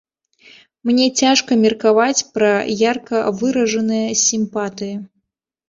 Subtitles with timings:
[0.89, 2.51] Мне цяжка меркаваць пра
[2.91, 4.93] ярка выражаныя сімпатыі.